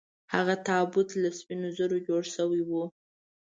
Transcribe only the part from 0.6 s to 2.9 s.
تابوت له سپینو زرو جوړ شوی و.